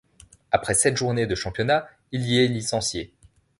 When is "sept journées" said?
0.73-1.27